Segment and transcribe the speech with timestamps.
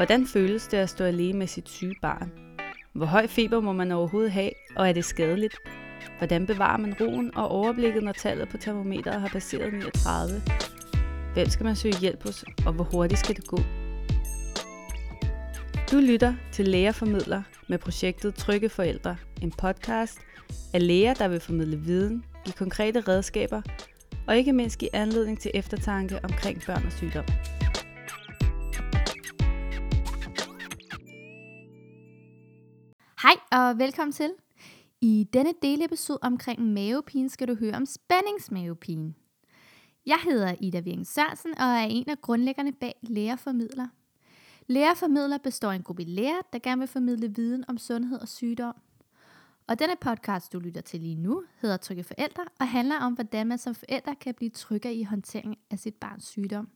[0.00, 2.32] Hvordan føles det at stå alene med sit syge barn?
[2.92, 5.56] Hvor høj feber må man overhovedet have, og er det skadeligt?
[6.18, 10.42] Hvordan bevarer man roen og overblikket, når tallet på termometeret har passeret 39?
[11.34, 13.58] Hvem skal man søge hjælp hos, og hvor hurtigt skal det gå?
[15.92, 20.18] Du lytter til Lægerformidler med projektet Trygge Forældre, en podcast
[20.74, 23.62] af læger, der vil formidle viden, give konkrete redskaber
[24.26, 27.24] og ikke mindst give anledning til eftertanke omkring børn og sygdom.
[33.52, 34.32] Og velkommen til.
[35.00, 39.14] I denne delepisode omkring mavepine skal du høre om spændingsmavepine.
[40.06, 43.88] Jeg hedder Ida Viring Sørensen og er en af grundlæggerne bag Lærerformidler.
[44.66, 48.74] Lærerformidler består af en gruppe læger, der gerne vil formidle viden om sundhed og sygdom.
[49.66, 53.46] Og denne podcast, du lytter til lige nu, hedder Trygge Forældre og handler om, hvordan
[53.46, 56.68] man som forældre kan blive tryggere i håndteringen af sit barns sygdom.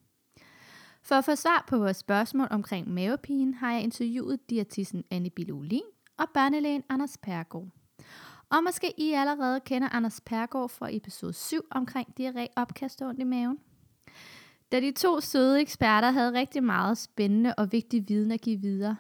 [1.02, 5.54] For at få svar på vores spørgsmål omkring mavepine, har jeg interviewet diætisten Anne Bille
[6.18, 7.68] og børnelægen Anders Pergaard.
[8.50, 13.20] Og måske I allerede kender Anders Pergaard fra episode 7 omkring diarré, opkast og ondt
[13.20, 13.58] i maven.
[14.72, 18.96] Da de to søde eksperter havde rigtig meget spændende og vigtig viden at give videre,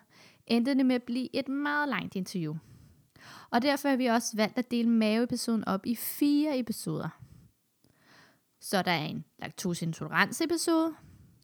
[0.46, 2.54] endte det med at blive et meget langt interview.
[3.50, 7.08] Og derfor har vi også valgt at dele maveepisoden op i fire episoder.
[8.60, 10.94] Så der er en laktoseintoleranseepisode,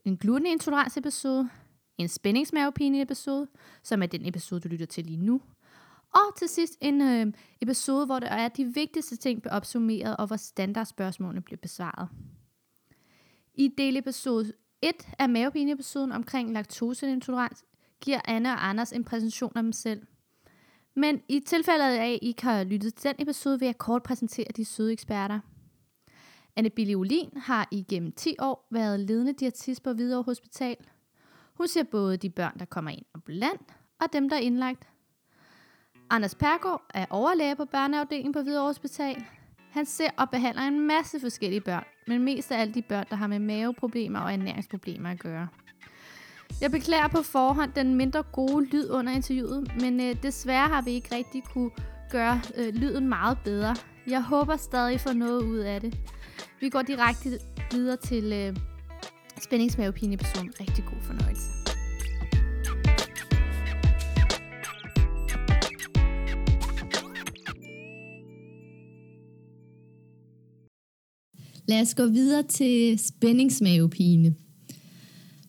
[0.04, 1.50] en glutenintoleranseepisode,
[1.98, 3.48] en spændingsmavepine episode,
[3.82, 5.40] som er den episode, du lytter til lige nu,
[6.14, 10.26] og til sidst en øh, episode, hvor der er de vigtigste ting bliver opsummeret, og
[10.26, 12.08] hvor standardspørgsmålene bliver besvaret.
[13.54, 17.64] I del episode 1 af mavepine-episoden omkring laktoseintolerans
[18.00, 20.02] giver Anne og Anders en præsentation af dem selv.
[20.96, 24.02] Men i tilfældet af, at I ikke har lyttet til den episode, vil jeg kort
[24.02, 25.40] præsentere de søde eksperter.
[26.56, 30.76] Anne Billy Olin har igennem 10 år været ledende diætist på Hvidovre Hospital.
[31.54, 34.88] Hun ser både de børn, der kommer ind ambulant, og dem, der er indlagt.
[36.10, 39.24] Anders Pergaard er overlæge på børneafdelingen på Hvidovre Hospital.
[39.70, 43.16] Han ser og behandler en masse forskellige børn, men mest af alt de børn, der
[43.16, 45.48] har med maveproblemer og ernæringsproblemer at gøre.
[46.60, 50.90] Jeg beklager på forhånd den mindre gode lyd under interviewet, men øh, desværre har vi
[50.90, 51.70] ikke rigtig kunne
[52.10, 53.76] gøre øh, lyden meget bedre.
[54.06, 55.98] Jeg håber stadig får få noget ud af det.
[56.60, 57.38] Vi går direkte
[57.70, 58.56] videre til øh,
[59.40, 60.52] spændingsmavepine-episoden.
[60.60, 61.29] Rigtig god fornøjelse.
[71.70, 74.34] Lad os gå videre til spændingsmavepine.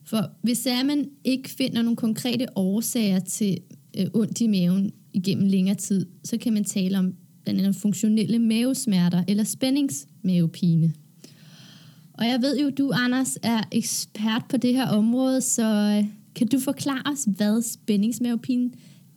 [0.04, 3.58] For hvis er man ikke finder nogle konkrete årsager til
[3.98, 8.38] øh, ondt i maven igennem længere tid, så kan man tale om blandt andet funktionelle
[8.38, 10.92] mavesmerter eller spændingsmavepine.
[12.12, 16.46] Og jeg ved jo, du, Anders, er ekspert på det her område, så øh, kan
[16.48, 18.70] du forklare os, hvad spændingsmavepine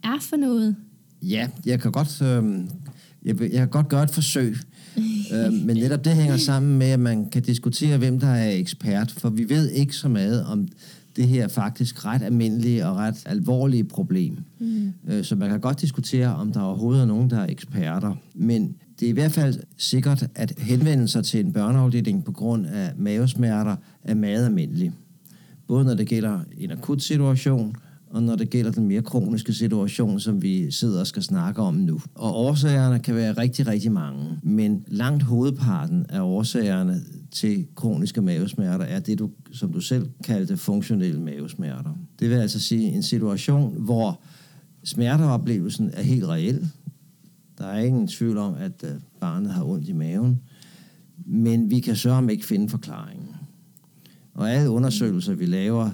[0.03, 0.75] er for noget?
[1.21, 2.65] Ja, jeg kan godt, øh,
[3.25, 4.55] jeg, jeg kan godt gøre et forsøg
[5.33, 9.11] øh, men netop det hænger sammen med, at man kan diskutere, hvem der er ekspert,
[9.11, 10.67] for vi ved ikke så meget om
[11.15, 14.37] det her faktisk ret almindelige og ret alvorlige problem.
[14.59, 14.93] Mm.
[15.07, 18.15] Øh, så man kan godt diskutere, om der overhovedet er nogen, der er eksperter.
[18.33, 22.65] Men det er i hvert fald sikkert, at henvende sig til en børneafdeling på grund
[22.67, 24.91] af mavesmerter er meget almindelig.
[25.67, 27.75] Både når det gælder en akut situation,
[28.15, 31.73] og når det gælder den mere kroniske situation, som vi sidder og skal snakke om
[31.73, 32.01] nu.
[32.15, 38.85] Og årsagerne kan være rigtig, rigtig mange, men langt hovedparten af årsagerne til kroniske mavesmerter
[38.85, 41.97] er det, du, som du selv kaldte funktionelle mavesmerter.
[42.19, 44.21] Det vil altså sige en situation, hvor
[44.83, 46.67] smerteoplevelsen er helt reel.
[47.57, 50.41] Der er ingen tvivl om, at øh, barnet har ondt i maven,
[51.25, 53.35] men vi kan sørge ikke finde forklaringen.
[54.33, 55.89] Og alle undersøgelser, vi laver,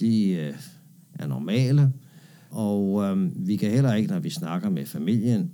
[0.00, 0.54] de øh,
[1.18, 1.92] er normale,
[2.50, 5.50] og øh, vi kan heller ikke, når vi snakker med familien,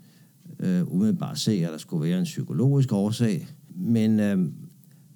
[0.60, 3.46] øh, umiddelbart se, at der skulle være en psykologisk årsag.
[3.74, 4.48] Men øh,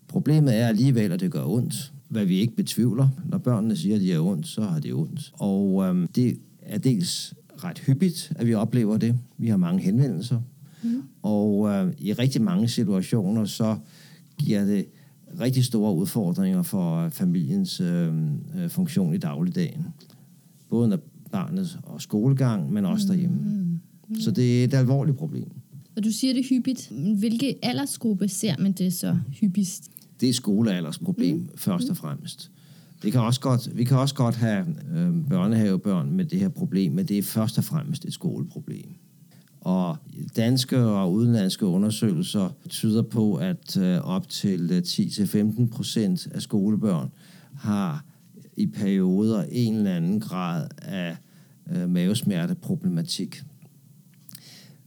[0.08, 3.08] problemet er alligevel, at det gør ondt, hvad vi ikke betvivler.
[3.24, 5.32] Når børnene siger, at de har ondt, så har de ondt.
[5.32, 7.34] Og øh, det er dels
[7.64, 9.18] ret hyppigt, at vi oplever det.
[9.38, 10.40] Vi har mange henvendelser.
[10.82, 11.02] Mm.
[11.22, 13.76] Og øh, i rigtig mange situationer, så
[14.38, 14.86] giver det
[15.40, 18.12] rigtig store udfordringer for familiens øh,
[18.56, 19.86] øh funktion i dagligdagen
[20.70, 20.98] både når
[21.32, 23.36] barnet og skolegang, men også derhjemme.
[23.36, 23.80] Mm.
[24.08, 24.20] Mm.
[24.20, 25.50] Så det er et alvorligt problem.
[25.96, 26.92] Og du siger det hyppigt.
[27.18, 29.90] Hvilke aldersgruppe ser man det så hyppigst?
[30.20, 31.48] Det er skolealdersproblem mm.
[31.56, 32.50] først og fremmest.
[33.02, 34.66] Det kan også godt, vi kan også godt have
[34.96, 38.94] øh, børnehavebørn med det her problem, men det er først og fremmest et skoleproblem.
[39.60, 39.96] Og
[40.36, 47.08] danske og udenlandske undersøgelser tyder på, at øh, op til 10-15 procent af skolebørn
[47.54, 48.04] har
[48.56, 51.16] i perioder en eller anden grad af
[51.70, 53.42] øh, mavesmerteproblematik.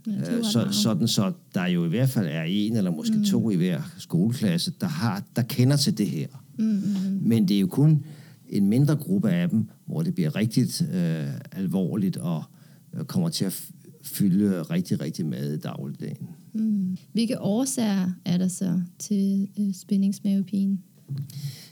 [0.08, 3.26] Ja, Øh, så, sådan så der jo i hvert fald er en eller måske mm.
[3.26, 6.28] to i hver skoleklasse, der, har, der kender til det her.
[6.60, 8.04] Mm, Men det er jo kun
[8.50, 12.44] en mindre gruppe af dem, hvor det bliver rigtig øh, alvorligt og
[12.94, 13.64] øh, kommer til at
[14.04, 16.28] fylde rigtig, rigtig meget i dagligdagen.
[16.54, 16.98] mm.
[17.14, 20.78] Hvilke årsager er der så til øh, spændingsmavepine?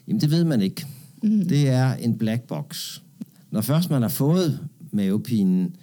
[0.08, 0.86] Jamen, det ved man ikke.
[1.24, 1.48] Mm.
[1.48, 3.00] Det er en black box.
[3.52, 4.60] Når først man har fået
[4.92, 5.76] mavepinen,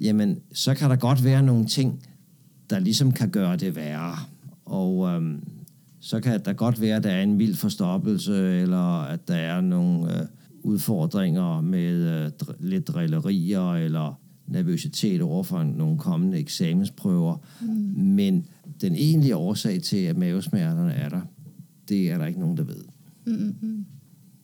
[0.00, 2.02] jamen, så kan der godt være nogle ting,
[2.70, 4.16] der ligesom kan gøre det værre.
[4.64, 5.40] Og øhm,
[6.00, 9.60] så kan der godt være, at der er en mild forstoppelse, eller at der er
[9.60, 10.26] nogle øh,
[10.62, 17.36] udfordringer med øh, dr- lidt drillerier, eller nervøsitet over for nogle kommende eksamensprøver.
[17.60, 17.68] Mm.
[17.96, 18.46] Men
[18.80, 21.20] den egentlige årsag til, at mavesmerterne er der,
[21.88, 22.84] det er der ikke nogen, der ved.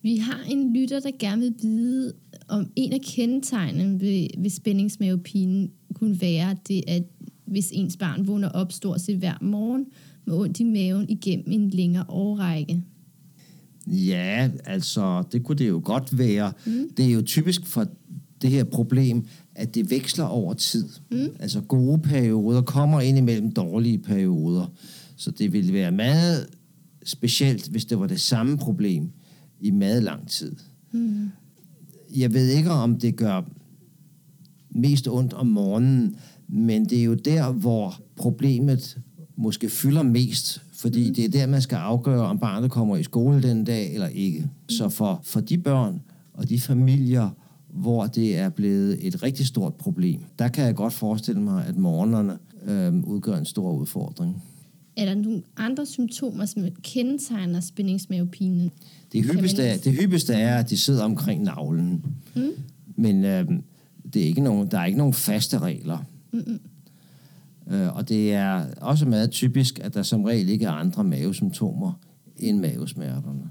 [0.01, 2.13] Vi har en lytter, der gerne vil vide,
[2.47, 7.03] om en af kendetegnene ved, ved spændingsmavepinen kunne være det, at
[7.45, 9.85] hvis ens barn vågner op stort set hver morgen
[10.25, 12.83] med ondt i maven igennem en længere årrække.
[13.87, 16.53] Ja, altså, det kunne det jo godt være.
[16.65, 16.89] Mm.
[16.97, 17.87] Det er jo typisk for
[18.41, 19.25] det her problem,
[19.55, 20.89] at det veksler over tid.
[21.11, 21.27] Mm.
[21.39, 24.71] Altså gode perioder kommer ind imellem dårlige perioder.
[25.15, 26.47] Så det ville være meget
[27.03, 29.11] specielt, hvis det var det samme problem
[29.61, 30.55] i meget lang tid.
[30.91, 31.29] Mm.
[32.15, 33.41] Jeg ved ikke, om det gør
[34.69, 36.15] mest ondt om morgenen,
[36.47, 38.97] men det er jo der, hvor problemet
[39.35, 41.15] måske fylder mest, fordi mm.
[41.15, 44.39] det er der, man skal afgøre, om barnet kommer i skole den dag eller ikke.
[44.39, 44.69] Mm.
[44.69, 46.01] Så for, for de børn
[46.33, 47.29] og de familier,
[47.69, 51.77] hvor det er blevet et rigtig stort problem, der kan jeg godt forestille mig, at
[51.77, 54.43] morgenerne øh, udgør en stor udfordring.
[54.99, 58.71] Er der nogle andre symptomer, som kendetegner spændingsmavepinen?
[59.13, 62.05] Det hyppigste, man- det hyppigste er, at de sidder omkring navlen.
[62.35, 62.49] Mm.
[62.95, 63.47] Men øh,
[64.13, 65.97] det er ikke nogen, der er ikke nogen faste regler.
[66.31, 66.59] Mm-mm.
[67.75, 71.93] Øh, og det er også meget typisk, at der som regel ikke er andre mavesymptomer
[72.37, 73.49] end mavesmerterne.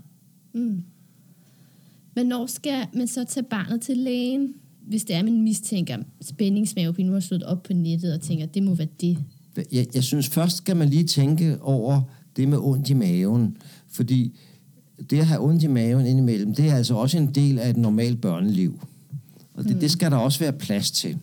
[2.13, 4.55] Hvornår skal man så tage barnet til lægen,
[4.87, 8.63] hvis det er, man mistænker spændingsmavepine, nu har slået op på nettet og tænker, det
[8.63, 9.19] må være det.
[9.73, 12.03] Jeg, jeg synes først skal man lige tænke over
[12.37, 13.57] det med ondt i maven.
[13.89, 14.39] Fordi
[15.11, 17.77] det at have ondt i maven indimellem, det er altså også en del af et
[17.77, 18.81] normalt børneliv.
[19.55, 19.81] Og det, mm.
[19.81, 21.19] det skal der også være plads til.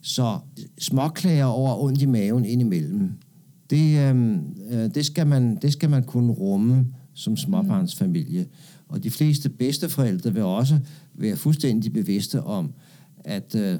[0.00, 0.38] Så
[0.78, 3.10] småklager over ondt i maven indimellem,
[3.70, 8.46] det, øhm, øh, det, skal man, det skal man kunne rumme som småbarnsfamilie.
[8.88, 10.78] Og de fleste bedsteforældre vil også
[11.14, 12.72] være fuldstændig bevidste om,
[13.24, 13.78] at øh,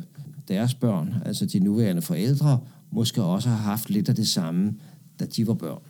[0.48, 2.60] deres børn, altså de nuværende forældre,
[2.90, 4.74] måske også har haft lidt af det samme,
[5.20, 5.82] da de var børn.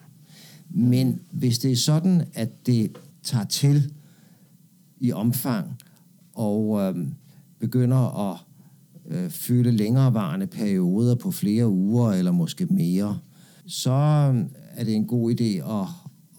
[0.70, 3.92] Men hvis det er sådan, at det tager til
[5.00, 5.78] i omfang
[6.34, 7.06] og øh,
[7.58, 8.38] begynder at
[9.08, 13.18] øh, fylde længerevarende perioder på flere uger eller måske mere,
[13.66, 13.90] så
[14.34, 15.86] øh, er det en god idé at,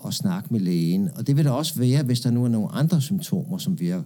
[0.07, 1.09] at snakke med lægen.
[1.15, 4.03] Og det vil der også være, hvis der nu er nogle andre symptomer, som virker,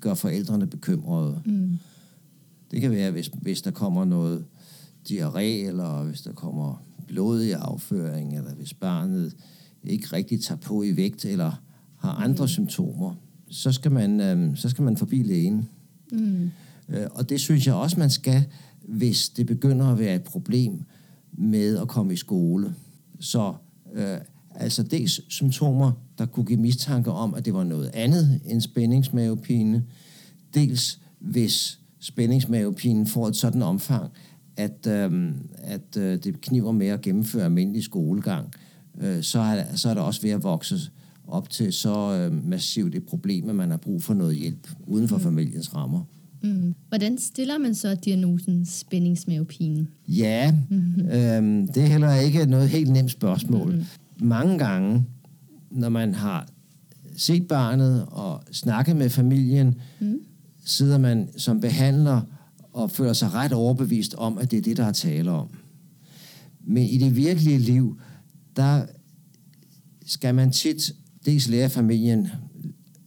[0.00, 1.42] gør forældrene bekymrede.
[1.44, 1.78] Mm.
[2.70, 4.44] Det kan være, hvis, hvis der kommer noget
[5.08, 9.36] diarré, eller hvis der kommer blod i afføring, eller hvis barnet
[9.84, 11.62] ikke rigtig tager på i vægt, eller
[11.96, 12.48] har andre mm.
[12.48, 13.14] symptomer,
[13.50, 15.68] så skal man, øh, så skal man forbi lægen.
[16.12, 16.50] Mm.
[16.88, 18.44] Øh, og det synes jeg også, man skal,
[18.82, 20.84] hvis det begynder at være et problem
[21.32, 22.74] med at komme i skole.
[23.20, 23.54] Så
[23.94, 24.18] øh,
[24.54, 29.84] altså dels symptomer, der kunne give mistanke om, at det var noget andet end spændingsmavepine.
[30.54, 34.10] Dels hvis spændingsmavepinen får et sådan omfang,
[34.56, 38.52] at, øh, at øh, det kniver med at gennemføre almindelig skolegang,
[39.00, 40.76] øh, så, er, så er der også ved at vokse
[41.28, 45.08] op til så øh, massivt et problem, at man har brug for noget hjælp uden
[45.08, 46.04] for familiens rammer.
[46.42, 46.74] Mm.
[46.88, 49.86] Hvordan stiller man så diagnosen spændingsmavepine?
[50.08, 50.54] Ja,
[51.12, 53.74] øhm, det er heller ikke noget helt nemt spørgsmål.
[53.74, 54.26] Mm.
[54.26, 55.04] Mange gange,
[55.70, 56.48] når man har
[57.16, 60.18] set barnet og snakket med familien, mm.
[60.64, 62.20] sidder man som behandler
[62.72, 65.48] og føler sig ret overbevist om, at det er det, der er tale om.
[66.64, 67.98] Men i det virkelige liv,
[68.56, 68.86] der
[70.06, 70.92] skal man tit
[71.26, 72.28] dels lære familien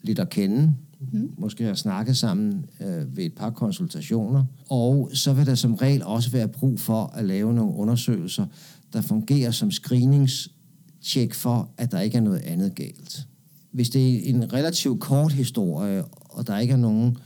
[0.02, 0.74] lidt at kende,
[1.12, 1.32] mm.
[1.38, 6.04] måske have snakket sammen øh, ved et par konsultationer, og så vil der som regel
[6.04, 8.46] også være brug for at lave nogle undersøgelser,
[8.94, 13.28] der fungerer som screeningstjek for, at der ikke er noget andet galt.
[13.72, 17.18] Hvis det er en relativt kort historie, og der ikke er nogen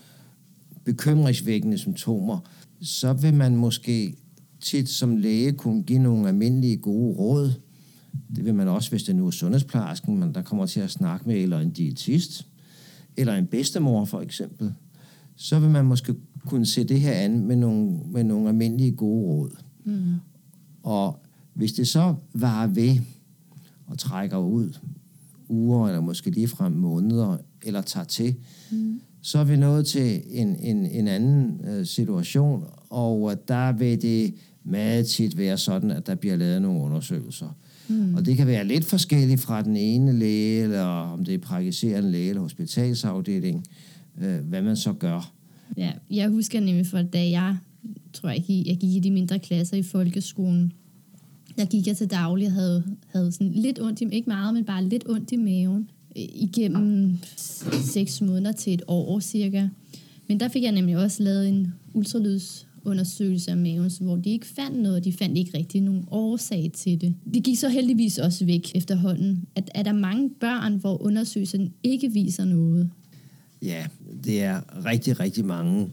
[0.84, 2.40] bekymringsvækkende symptomer,
[2.82, 4.16] så vil man måske
[4.60, 7.54] tit som læge kunne give nogle almindelige gode råd.
[8.36, 11.28] Det vil man også, hvis det nu er sundhedsplejersken, man der kommer til at snakke
[11.28, 12.46] med, eller en diætist.
[13.18, 14.74] eller en bedstemor for eksempel,
[15.36, 19.26] så vil man måske kunne se det her an med nogle, med nogle almindelige gode
[19.26, 19.56] råd.
[19.84, 20.16] Mm.
[20.84, 21.20] Og
[21.54, 22.98] hvis det så varer ved
[23.88, 24.74] og trækker ud
[25.50, 28.36] uger, eller måske lige frem måneder, eller tager til,
[28.72, 29.02] mm.
[29.22, 34.34] Så er vi nået til en, en, en anden øh, situation, og der vil det
[34.64, 37.56] meget tit være sådan, at der bliver lavet nogle undersøgelser.
[37.88, 38.16] Mm.
[38.16, 42.12] Og det kan være lidt forskelligt fra den ene læge, eller om det er praktiserende
[42.12, 43.66] læge eller hospitalsafdeling,
[44.22, 45.32] øh, hvad man så gør.
[45.78, 47.58] Ja, jeg husker nemlig for, da jeg
[48.14, 50.74] tror jeg, jeg gik i de mindre klasser i folkeskolen,
[51.58, 54.66] der gik jeg til daglig og havde, havde sådan lidt ondt i, ikke meget, men
[54.66, 57.18] bare lidt ondt i maven øh, igennem
[57.84, 59.68] seks måneder til et år cirka.
[60.28, 64.82] Men der fik jeg nemlig også lavet en ultralydsundersøgelse af maven, hvor de ikke fandt
[64.82, 67.16] noget, og de fandt ikke rigtig nogen årsag til det.
[67.34, 69.46] Det gik så heldigvis også væk efterhånden.
[69.56, 72.90] At, er der mange børn, hvor undersøgelsen ikke viser noget?
[73.62, 73.86] Ja,
[74.24, 75.90] det er rigtig, rigtig mange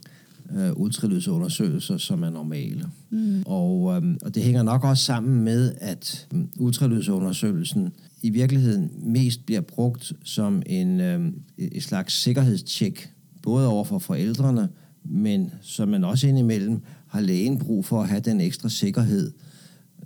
[0.57, 2.87] øh, ultralydsundersøgelser, som er normale.
[3.11, 3.43] Mm.
[3.47, 7.93] Og, øh, og det hænger nok også sammen med, at øh, ultralydsundersøgelsen
[8.23, 13.11] i virkeligheden mest bliver brugt som en øh, et slags sikkerhedstjek,
[13.43, 14.69] både over for forældrene,
[15.05, 19.33] men som man også indimellem har lægen brug for at have den ekstra sikkerhed,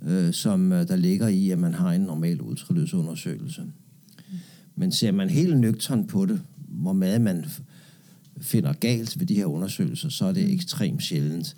[0.01, 3.63] øh, som øh, der ligger i, at man har en normal ultralydsundersøgelse.
[4.75, 7.45] Men ser man helt nøgtern på det, hvor meget man
[8.41, 10.53] finder galt ved de her undersøgelser, så er det mm.
[10.53, 11.55] ekstremt sjældent,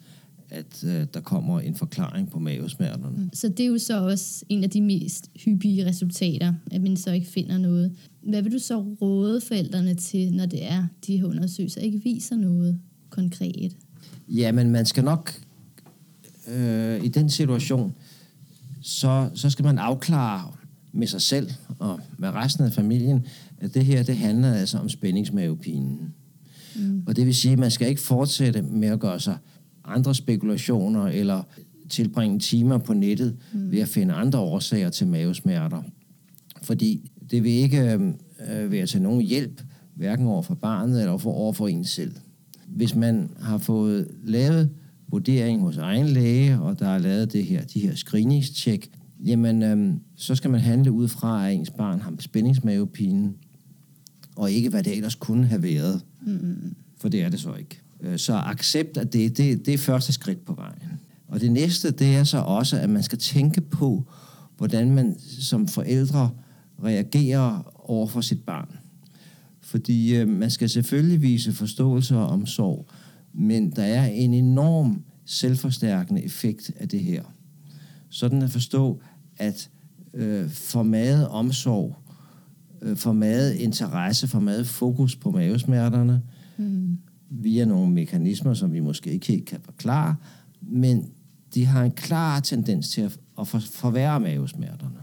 [0.54, 3.18] at øh, der kommer en forklaring på mavesmerterne.
[3.18, 3.30] Mm.
[3.34, 7.12] Så det er jo så også en af de mest hyppige resultater, at man så
[7.12, 7.92] ikke finder noget.
[8.22, 12.36] Hvad vil du så råde forældrene til, når det er, de her undersøgelser ikke viser
[12.36, 12.80] noget
[13.10, 13.76] konkret?
[14.30, 15.34] Jamen, man skal nok
[16.48, 17.94] øh, i den situation,
[18.82, 20.52] så, så skal man afklare
[20.92, 23.26] med sig selv og med resten af familien,
[23.58, 26.14] at det her, det handler altså om spændingsmavepinen.
[26.76, 27.04] Mm.
[27.08, 29.38] Og det vil sige, at man skal ikke fortsætte med at gøre sig
[29.86, 31.44] andre spekulationer eller
[31.90, 33.72] tilbringe timer på nettet mm.
[33.72, 35.82] ved at finde andre årsager til mavesmerter.
[36.62, 38.00] Fordi det vil ikke
[38.50, 39.62] øh, være til nogen hjælp,
[39.96, 42.16] hverken over for barnet eller for, over for en selv.
[42.68, 44.70] Hvis man har fået lavet
[45.08, 48.90] vurdering hos egen læge, og der er lavet det her, de her screeningstjek,
[49.26, 53.34] jamen øh, så skal man handle ud fra, at ens barn har spændingsmavepine,
[54.36, 56.02] og ikke hvad det ellers kunne have været.
[56.26, 56.76] Mm.
[56.98, 57.83] For det er det så ikke.
[58.04, 61.00] Øh, så accept af det, det, det er første skridt på vejen.
[61.28, 64.04] Og det næste, det er så også, at man skal tænke på,
[64.58, 66.30] hvordan man som forældre
[66.84, 68.70] reagerer over for sit barn.
[69.62, 72.88] Fordi øh, man skal selvfølgelig vise forståelse og omsorg,
[73.34, 77.24] men der er en enorm selvforstærkende effekt af det her.
[78.10, 79.02] Sådan at forstå,
[79.38, 79.70] at
[80.14, 81.96] øh, for meget omsorg
[82.82, 86.22] øh, for meget interesse, for meget fokus på mavesmerterne,
[86.58, 86.98] mm
[87.42, 90.16] via nogle mekanismer, som vi måske ikke helt kan forklare,
[90.62, 91.12] men
[91.54, 95.00] de har en klar tendens til at, at for, forværre mavesmerterne.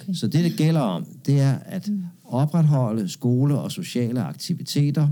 [0.00, 0.12] Okay.
[0.12, 2.02] Så det, det gælder om, det er at mm.
[2.24, 5.08] opretholde skole og sociale aktiviteter,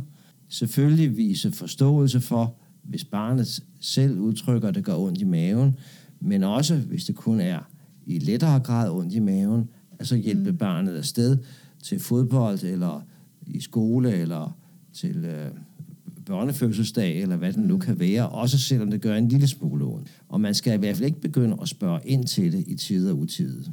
[0.49, 5.77] selvfølgelig vise forståelse for, hvis barnet selv udtrykker, at det gør ondt i maven,
[6.21, 7.59] men også, hvis det kun er
[8.07, 10.57] i lettere grad ondt i maven, altså hjælpe mm.
[10.57, 11.39] barnet afsted
[11.83, 13.01] til fodbold, eller
[13.47, 14.57] i skole, eller
[14.93, 15.51] til øh,
[16.27, 20.09] børnefødselsdag, eller hvad det nu kan være, også selvom det gør en lille smule ondt.
[20.29, 23.11] Og man skal i hvert fald ikke begynde at spørge ind til det i tid
[23.11, 23.65] og utid.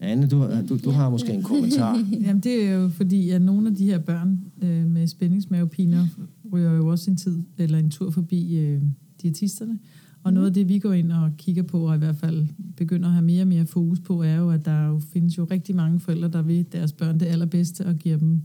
[0.00, 2.04] Anne, du, du, du har måske en kommentar.
[2.24, 6.06] Jamen, det er jo fordi, at nogle af de her børn øh, med spændingsmavepiner
[6.52, 8.82] ryger jo også en tid, eller en tur forbi øh,
[9.22, 9.78] diætisterne.
[10.22, 12.46] Og noget af det, vi går ind og kigger på, og i hvert fald
[12.76, 15.44] begynder at have mere og mere fokus på, er jo, at der jo findes jo
[15.44, 18.42] rigtig mange forældre, der vil deres børn det allerbedste og giver dem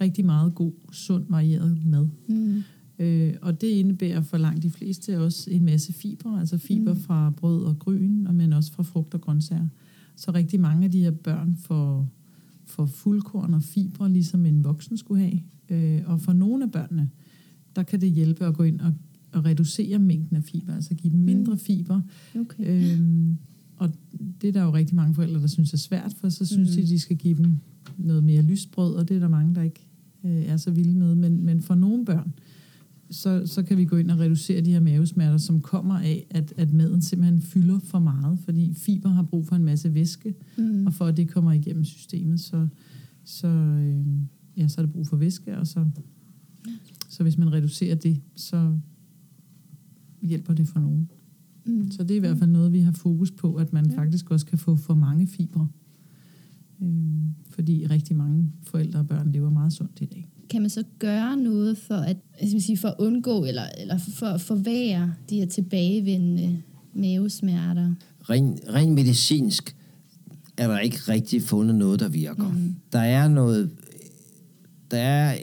[0.00, 2.08] rigtig meget god, sund, varieret mad.
[2.28, 2.62] Mm.
[2.98, 7.00] Øh, og det indebærer for langt de fleste også en masse fiber, altså fiber mm.
[7.00, 9.68] fra brød og gryn, men også fra frugt og grøntsager.
[10.16, 12.08] Så rigtig mange af de her børn får,
[12.64, 15.40] får fuldkorn og fiber, ligesom en voksen skulle have.
[15.68, 17.10] Øh, og for nogle af børnene,
[17.76, 18.92] der kan det hjælpe at gå ind og
[19.32, 21.58] at reducere mængden af fiber, altså give dem mindre mm.
[21.58, 22.00] fiber.
[22.38, 22.94] Okay.
[22.98, 23.36] Øhm,
[23.76, 23.90] og
[24.40, 26.74] det er der jo rigtig mange forældre, der synes er svært, for så synes mm.
[26.76, 27.58] de, at de skal give dem
[27.98, 29.86] noget mere lysbrød, og det er der mange, der ikke
[30.24, 31.14] øh, er så vilde med.
[31.14, 32.32] Men, men for nogle børn,
[33.10, 36.54] så, så kan vi gå ind og reducere de her mavesmerter, som kommer af, at,
[36.56, 40.86] at maden simpelthen fylder for meget, fordi fiber har brug for en masse væske, mm.
[40.86, 42.68] og for at det kommer igennem systemet, så,
[43.24, 44.06] så, øh,
[44.56, 45.86] ja, så er der brug for væske, og så,
[47.08, 48.76] så hvis man reducerer det, så
[50.22, 51.10] hjælper det for nogen.
[51.66, 51.90] Mm.
[51.90, 53.98] Så det er i hvert fald noget, vi har fokus på, at man ja.
[53.98, 55.68] faktisk også kan få for mange fibre.
[56.82, 60.28] Øhm, fordi rigtig mange forældre og børn lever meget sundt i dag.
[60.50, 63.98] Kan man så gøre noget for at, jeg skal sige, for at undgå eller, eller
[63.98, 66.62] for at forvære de her tilbagevendende
[66.94, 67.94] mavesmerter?
[68.30, 69.76] Ren, ren medicinsk
[70.56, 72.52] er der ikke rigtig fundet noget, der virker.
[72.52, 72.74] Mm.
[72.92, 73.70] Der er noget,
[74.90, 75.38] der er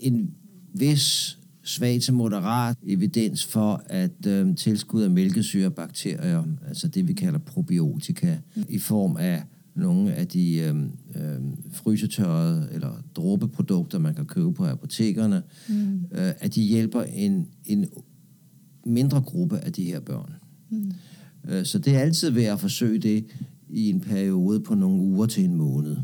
[0.00, 0.34] en
[0.74, 7.38] vis svag til moderat evidens for, at øh, tilskud af mælkesyrebakterier, altså det vi kalder
[7.38, 8.64] probiotika, mm.
[8.68, 9.42] i form af
[9.74, 10.76] nogle af de øh,
[11.16, 11.40] øh,
[11.72, 16.04] frysetørrede eller dråbeprodukter, man kan købe på apotekerne, mm.
[16.12, 17.86] øh, at de hjælper en, en
[18.86, 20.32] mindre gruppe af de her børn.
[20.70, 20.92] Mm.
[21.48, 23.26] Øh, så det er altid værd at forsøge det
[23.68, 25.96] i en periode på nogle uger til en måned.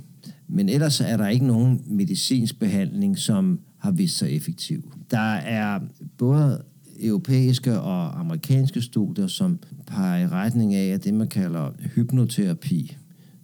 [0.48, 4.92] Men ellers er der ikke nogen medicinsk behandling, som har vist sig effektiv.
[5.10, 5.80] Der er
[6.18, 6.62] både
[7.00, 12.96] europæiske og amerikanske studier, som peger i retning af, at det, man kalder hypnoterapi,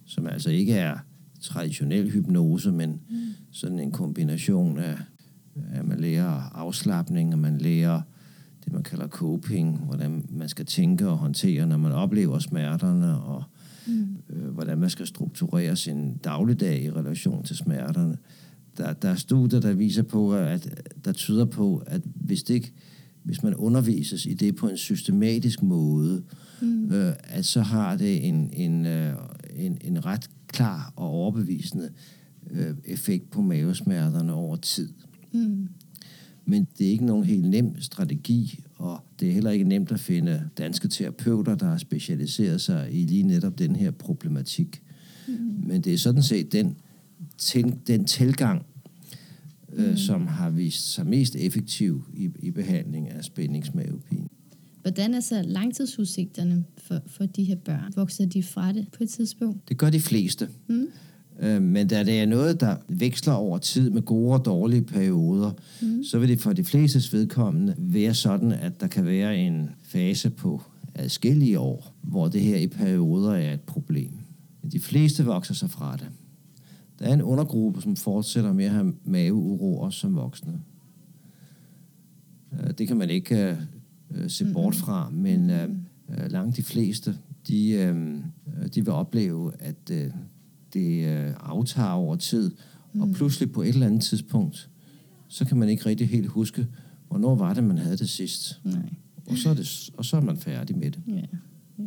[0.07, 0.97] som altså ikke er
[1.41, 3.17] traditionel hypnose, men mm.
[3.51, 4.97] sådan en kombination af,
[5.71, 8.01] at man lærer afslappning, og man lærer
[8.65, 13.43] det, man kalder coping, hvordan man skal tænke og håndtere, når man oplever smerterne, og
[13.87, 14.17] mm.
[14.29, 18.17] øh, hvordan man skal strukturere sin dagligdag i relation til smerterne.
[18.77, 22.73] Der, der er studier, der viser på, at der tyder på, at hvis, det ikke,
[23.27, 26.23] hvis man undervises i det på en systematisk måde,
[26.61, 26.91] mm.
[26.91, 29.13] øh, at så har det en, en, øh,
[29.55, 31.89] en, en ret klar og overbevisende
[32.51, 34.89] øh, effekt på mavesmerterne over tid.
[35.31, 35.67] Mm.
[36.45, 39.99] Men det er ikke nogen helt nem strategi, og det er heller ikke nemt at
[39.99, 44.81] finde danske terapeuter, der har specialiseret sig i lige netop den her problematik.
[45.27, 45.33] Mm.
[45.67, 46.75] Men det er sådan set den,
[47.37, 48.65] til, den tilgang,
[49.77, 49.97] mm.
[49.97, 54.27] som har vist sig mest effektiv i, i behandling af spændingsmavepine.
[54.81, 57.93] Hvordan er så langtidsudsigterne for, for de her børn?
[57.95, 59.69] Vokser de fra det på et tidspunkt?
[59.69, 60.49] Det gør de fleste.
[60.67, 60.87] Mm.
[61.39, 65.51] Øh, men da det er noget, der veksler over tid med gode og dårlige perioder,
[65.81, 66.03] mm.
[66.03, 70.29] så vil det for de flestes vedkommende være sådan, at der kan være en fase
[70.29, 70.61] på
[70.95, 74.11] adskillige år, hvor det her i perioder er et problem.
[74.71, 76.07] De fleste vokser sig fra det.
[76.99, 80.59] Der er en undergruppe, som fortsætter med at have maveuroer som voksne.
[82.53, 83.57] Øh, det kan man ikke
[84.11, 84.53] øh, se mm-hmm.
[84.53, 85.69] bort fra, men øh,
[86.09, 88.19] øh, langt de fleste, de, øh,
[88.75, 90.11] de vil opleve, at øh,
[90.73, 92.51] det øh, aftager over tid,
[92.93, 93.01] mm.
[93.01, 94.69] og pludselig på et eller andet tidspunkt,
[95.27, 96.67] så kan man ikke rigtig helt huske,
[97.07, 98.61] hvornår var det, man havde det sidst.
[98.63, 98.93] Nej.
[99.27, 100.99] Og, så er det, og så er man færdig med det.
[101.07, 101.13] Ja.
[101.79, 101.83] ja.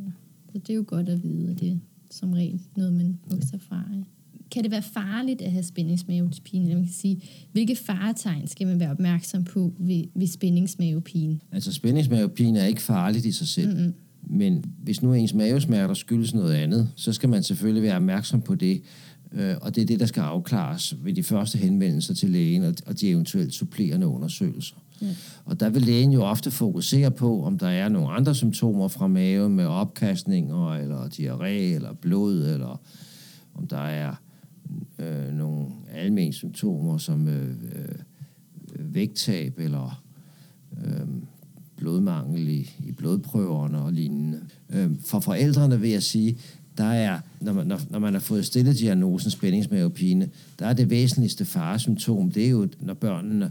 [0.52, 1.76] Så det er jo godt at vide, at det er
[2.10, 3.84] som regel noget, man vokser fra.
[3.92, 4.02] Ja
[4.50, 6.74] kan det være farligt at have spændingsmavepine?
[6.74, 11.38] man kan sige, hvilke faretegn skal man være opmærksom på ved, ved spændingsmavepine?
[11.52, 13.76] Altså spændingsmavepine er ikke farligt i sig selv.
[13.76, 13.94] Mm-hmm.
[14.22, 18.54] Men hvis nu ens mavesmerter skyldes noget andet, så skal man selvfølgelig være opmærksom på
[18.54, 18.82] det.
[19.32, 23.00] Øh, og det er det, der skal afklares ved de første henvendelser til lægen og
[23.00, 24.76] de eventuelt supplerende undersøgelser.
[25.02, 25.06] Ja.
[25.44, 29.06] Og der vil lægen jo ofte fokusere på, om der er nogle andre symptomer fra
[29.06, 32.80] maven med opkastninger, eller diarré, eller blod, eller
[33.54, 34.14] om der er
[34.98, 40.02] øh, nogle almindelige symptomer som øh, øh, vægttab eller
[40.84, 41.06] øh,
[41.76, 44.40] blodmangel i, i blodprøverne og lignende.
[44.70, 46.38] Øh, for forældrene vil jeg sige,
[46.78, 50.28] der er, når man, når, når man har fået stillet diagnosen spændingsmavepine,
[50.58, 53.50] der er det væsentligste faresymptom, det er jo, når børnene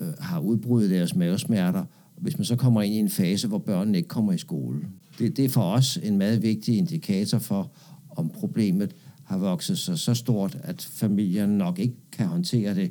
[0.00, 1.84] øh, har udbrudt deres mavesmerter,
[2.16, 4.80] hvis man så kommer ind i en fase, hvor børnene ikke kommer i skole.
[5.18, 7.70] Det, det er for os en meget vigtig indikator for,
[8.10, 8.94] om problemet
[9.28, 12.90] har vokset sig så stort, at familien nok ikke kan håndtere det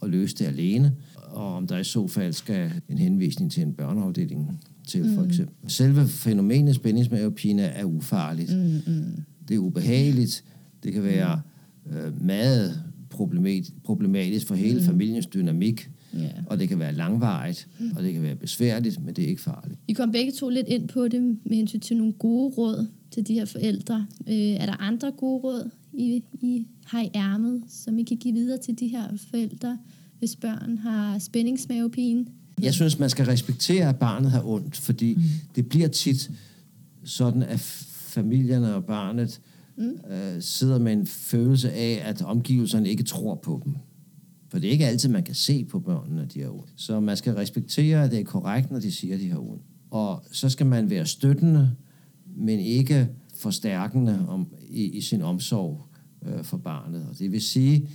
[0.00, 3.72] og løse det alene, og om der i så fald skal en henvisning til en
[3.72, 5.28] børneafdeling til, for mm.
[5.28, 5.70] eksempel.
[5.70, 8.56] Selve fænomenet spændingsmavepine er ufarligt.
[8.56, 9.24] Mm, mm.
[9.48, 10.44] Det er ubehageligt.
[10.82, 11.40] Det kan være
[11.92, 12.82] øh, meget
[13.84, 14.86] problematisk for hele mm.
[14.86, 15.90] familiens dynamik.
[16.16, 16.30] Yeah.
[16.46, 19.78] Og det kan være langvarigt, og det kan være besværligt, men det er ikke farligt.
[19.88, 23.26] I kom begge to lidt ind på det med hensyn til nogle gode råd til
[23.26, 24.06] de her forældre.
[24.28, 28.34] Øh, er der andre gode råd, I, I har i ærmet, som I kan give
[28.34, 29.78] videre til de her forældre,
[30.18, 32.26] hvis børn har spændingsmavepine?
[32.62, 35.22] Jeg synes, man skal respektere, at barnet har ondt, fordi mm.
[35.56, 36.30] det bliver tit
[37.04, 39.40] sådan, at familierne og barnet
[39.76, 39.98] mm.
[40.10, 43.74] øh, sidder med en følelse af, at omgivelserne ikke tror på dem.
[44.54, 46.72] For det er ikke altid, man kan se på børnene, at de har ondt.
[46.76, 49.62] Så man skal respektere, at det er korrekt, når de siger, at de har ondt.
[49.90, 51.70] Og så skal man være støttende,
[52.36, 55.86] men ikke forstærkende om, i, i sin omsorg
[56.26, 57.06] øh, for barnet.
[57.10, 57.88] Og det vil sige,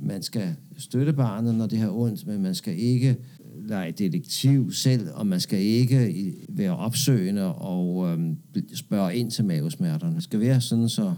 [0.00, 4.72] man skal støtte barnet, når det har ondt, men man skal ikke øh, lege detektiv
[4.72, 8.34] selv, og man skal ikke øh, være opsøgende og øh,
[8.74, 10.14] spørge ind til mavesmerterne.
[10.14, 11.14] Det skal være sådan, så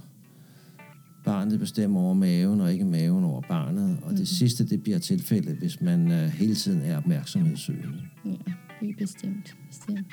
[1.25, 3.99] barnet bestemmer over maven, og ikke maven over barnet.
[4.03, 4.17] Og mm.
[4.17, 8.03] det sidste, det bliver tilfældet, hvis man uh, hele tiden er opmærksomhedssøgende.
[8.25, 8.31] Ja,
[8.81, 9.57] det er bestemt.
[9.69, 10.07] bestemt.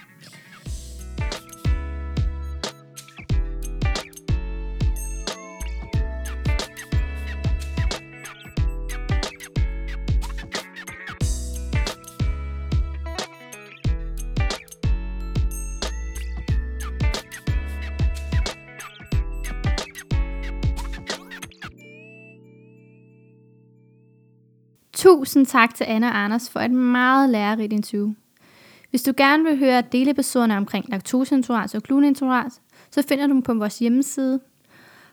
[25.12, 28.14] Tusind tak til Anna og Anders for et meget lærerigt interview.
[28.90, 33.54] Hvis du gerne vil høre delepisoderne omkring laktoseintolerance og glutenintolerance, så finder du dem på
[33.54, 34.40] vores hjemmeside.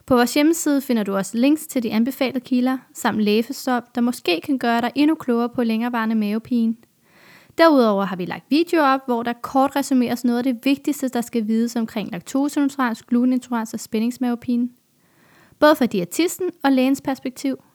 [0.07, 4.41] På vores hjemmeside finder du også links til de anbefalede kilder, samt lægestop, der måske
[4.45, 6.75] kan gøre dig endnu klogere på længerevarende mavepine.
[7.59, 11.21] Derudover har vi lagt videoer op, hvor der kort resumeres noget af det vigtigste, der
[11.21, 14.69] skal vides omkring laktoseintolerance, glutenintolerance og spændingsmavepine.
[15.59, 17.57] Både fra diætisten og lægens perspektiv–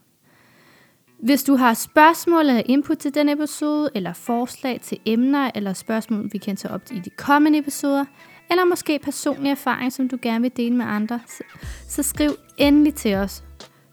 [1.23, 6.29] hvis du har spørgsmål eller input til den episode, eller forslag til emner eller spørgsmål,
[6.31, 8.05] vi kan tage op i de kommende episoder,
[8.51, 11.43] eller måske personlig erfaring, som du gerne vil dele med andre, så,
[11.87, 13.43] så skriv endelig til os.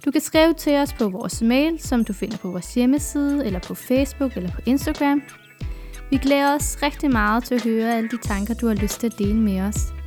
[0.05, 3.59] Du kan skrive til os på vores mail, som du finder på vores hjemmeside, eller
[3.59, 5.23] på Facebook eller på Instagram.
[6.11, 9.07] Vi glæder os rigtig meget til at høre alle de tanker, du har lyst til
[9.07, 10.00] at dele med os.